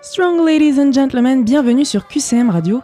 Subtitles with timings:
[0.00, 2.80] Strong ladies and gentlemen, bienvenue sur QCM Radio.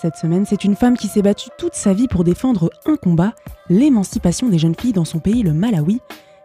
[0.00, 3.34] Cette semaine, c'est une femme qui s'est battue toute sa vie pour défendre un combat,
[3.68, 6.00] l'émancipation des jeunes filles dans son pays, le Malawi.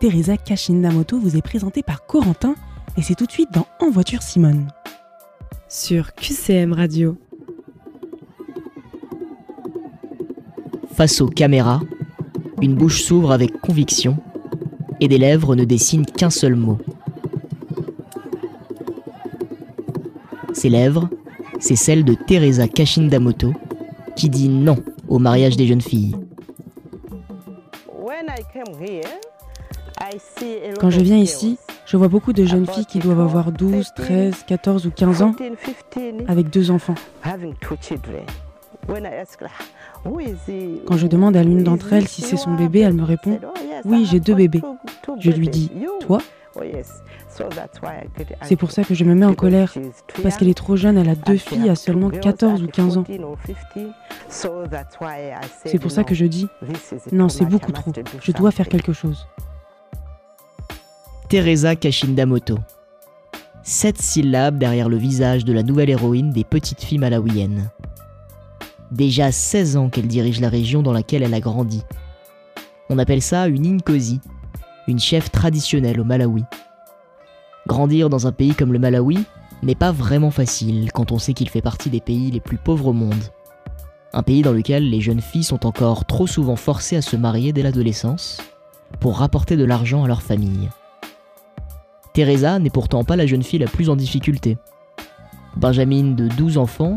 [0.00, 2.56] Teresa Kashindamoto vous est présentée par Corentin
[2.96, 4.66] et c'est tout de suite dans En voiture Simone.
[5.68, 7.16] Sur QCM Radio.
[10.92, 11.80] Face aux caméras,
[12.60, 14.16] une bouche s'ouvre avec conviction
[14.98, 16.78] et des lèvres ne dessinent qu'un seul mot.
[20.52, 21.08] Ces lèvres,
[21.58, 23.52] c'est celle de Teresa Kashindamoto,
[24.16, 24.76] qui dit non
[25.08, 26.14] au mariage des jeunes filles.
[30.80, 34.44] Quand je viens ici, je vois beaucoup de jeunes filles qui doivent avoir 12, 13,
[34.46, 35.34] 14 ou 15 ans
[36.28, 36.94] avec deux enfants.
[40.86, 43.32] Quand je demande à l'une d'entre elles si c'est son bébé, elle me répond⁇
[43.84, 44.60] Oui, j'ai deux bébés⁇
[45.20, 45.70] Je lui dis⁇
[46.06, 46.18] Toi?⁇
[48.42, 49.72] c'est pour ça que je me mets en colère,
[50.22, 53.04] parce qu'elle est trop jeune, elle a deux filles à seulement 14 ou 15 ans.
[55.64, 56.48] C'est pour ça que je dis,
[57.12, 59.26] non, c'est beaucoup trop, je dois faire quelque chose.
[61.28, 62.58] Teresa Kashindamoto.
[63.62, 67.70] Sept syllabes derrière le visage de la nouvelle héroïne des petites filles malawiennes.
[68.90, 71.84] Déjà 16 ans qu'elle dirige la région dans laquelle elle a grandi.
[72.88, 74.20] On appelle ça une Inkosi,
[74.90, 76.44] une chef traditionnelle au Malawi.
[77.66, 79.24] Grandir dans un pays comme le Malawi
[79.62, 82.88] n'est pas vraiment facile quand on sait qu'il fait partie des pays les plus pauvres
[82.88, 83.22] au monde.
[84.12, 87.52] Un pays dans lequel les jeunes filles sont encore trop souvent forcées à se marier
[87.52, 88.42] dès l'adolescence
[88.98, 90.68] pour rapporter de l'argent à leur famille.
[92.12, 94.58] Teresa n'est pourtant pas la jeune fille la plus en difficulté.
[95.56, 96.96] Benjamin de 12 enfants,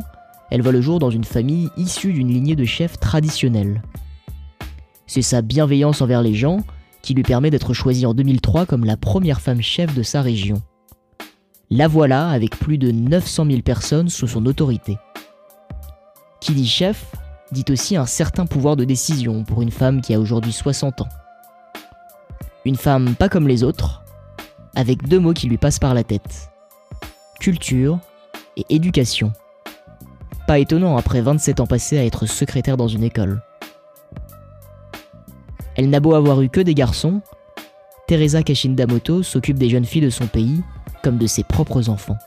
[0.50, 3.84] elle voit le jour dans une famille issue d'une lignée de chefs traditionnels.
[5.06, 6.62] C'est sa bienveillance envers les gens
[7.04, 10.64] qui lui permet d'être choisie en 2003 comme la première femme chef de sa région.
[11.70, 14.98] La voilà avec plus de 900 000 personnes sous son autorité.
[16.40, 17.06] Qui dit chef
[17.52, 21.10] dit aussi un certain pouvoir de décision pour une femme qui a aujourd'hui 60 ans.
[22.66, 24.04] Une femme pas comme les autres,
[24.76, 26.50] avec deux mots qui lui passent par la tête.
[27.40, 28.00] Culture
[28.56, 29.34] et éducation.
[30.48, 33.42] Pas étonnant après 27 ans passés à être secrétaire dans une école.
[35.76, 37.22] Elle n'a beau avoir eu que des garçons,
[38.08, 40.62] Teresa Kashindamoto s'occupe des jeunes filles de son pays
[41.04, 42.18] comme de ses propres enfants.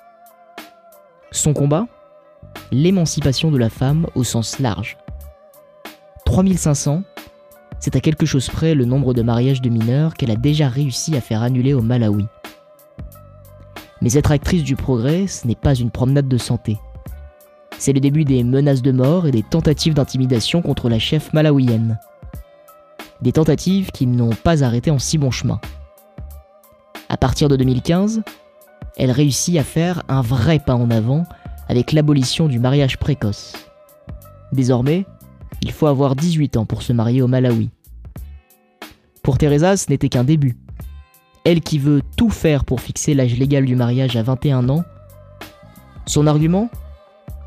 [1.31, 1.87] Son combat
[2.73, 4.97] L'émancipation de la femme au sens large.
[6.25, 7.03] 3500,
[7.79, 11.17] c'est à quelque chose près le nombre de mariages de mineurs qu'elle a déjà réussi
[11.17, 12.27] à faire annuler au Malawi.
[14.03, 16.79] Mais cette actrice du progrès, ce n'est pas une promenade de santé.
[17.79, 21.99] C'est le début des menaces de mort et des tentatives d'intimidation contre la chef malawienne
[23.23, 25.61] des tentatives qui n'ont pas arrêté en si bon chemin.
[27.09, 28.23] À partir de 2015,
[28.97, 31.25] elle réussit à faire un vrai pas en avant
[31.69, 33.55] avec l'abolition du mariage précoce.
[34.53, 35.07] Désormais,
[35.63, 37.71] il faut avoir 18 ans pour se marier au Malawi.
[39.23, 40.57] Pour Teresa, ce n'était qu'un début.
[41.45, 44.85] Elle qui veut tout faire pour fixer l'âge légal du mariage à 21 ans,
[46.07, 46.71] son argument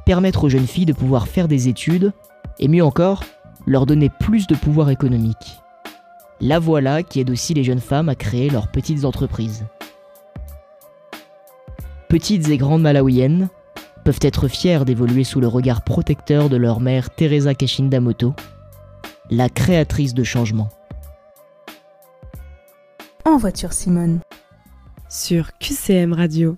[0.05, 2.13] Permettre aux jeunes filles de pouvoir faire des études,
[2.57, 3.23] et mieux encore,
[3.69, 5.61] leur donner plus de pouvoir économique.
[6.41, 9.65] La voilà qui aide aussi les jeunes femmes à créer leurs petites entreprises.
[12.07, 13.49] Petites et grandes malawiennes
[14.03, 18.33] peuvent être fières d'évoluer sous le regard protecteur de leur mère Teresa Kashindamoto,
[19.29, 20.69] la créatrice de changement.
[23.23, 24.19] En voiture Simone.
[25.09, 26.57] Sur QCM Radio.